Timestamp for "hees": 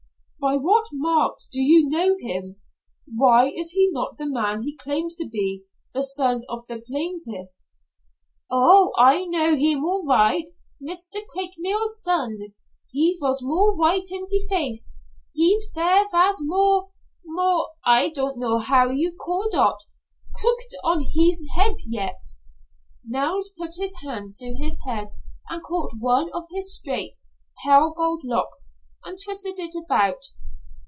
15.31-15.67, 21.01-21.43